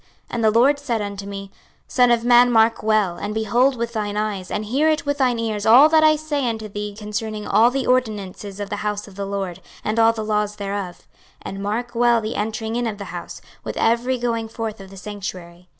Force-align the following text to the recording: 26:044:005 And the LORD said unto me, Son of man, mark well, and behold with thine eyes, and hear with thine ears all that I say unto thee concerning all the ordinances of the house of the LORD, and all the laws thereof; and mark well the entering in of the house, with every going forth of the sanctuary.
26:044:005 0.01 0.09
And 0.31 0.43
the 0.43 0.49
LORD 0.59 0.79
said 0.79 1.01
unto 1.03 1.25
me, 1.27 1.51
Son 1.87 2.09
of 2.09 2.25
man, 2.25 2.51
mark 2.51 2.81
well, 2.81 3.17
and 3.17 3.35
behold 3.35 3.75
with 3.75 3.93
thine 3.93 4.17
eyes, 4.17 4.49
and 4.49 4.65
hear 4.65 4.95
with 5.05 5.19
thine 5.19 5.37
ears 5.37 5.63
all 5.67 5.89
that 5.89 6.03
I 6.03 6.15
say 6.15 6.49
unto 6.49 6.67
thee 6.67 6.95
concerning 6.97 7.45
all 7.45 7.69
the 7.69 7.85
ordinances 7.85 8.59
of 8.59 8.71
the 8.71 8.77
house 8.77 9.07
of 9.07 9.15
the 9.15 9.27
LORD, 9.27 9.61
and 9.85 9.99
all 9.99 10.11
the 10.11 10.25
laws 10.25 10.55
thereof; 10.55 11.07
and 11.43 11.61
mark 11.61 11.93
well 11.93 12.19
the 12.19 12.35
entering 12.35 12.75
in 12.75 12.87
of 12.87 12.97
the 12.97 13.05
house, 13.13 13.41
with 13.63 13.77
every 13.77 14.17
going 14.17 14.47
forth 14.47 14.79
of 14.81 14.89
the 14.89 14.97
sanctuary. 14.97 15.69